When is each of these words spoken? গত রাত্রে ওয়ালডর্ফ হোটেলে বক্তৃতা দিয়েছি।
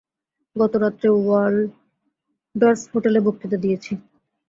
গত 0.55 0.73
রাত্রে 0.75 1.07
ওয়ালডর্ফ 1.15 2.81
হোটেলে 2.93 3.19
বক্তৃতা 3.25 3.57
দিয়েছি। 3.57 3.91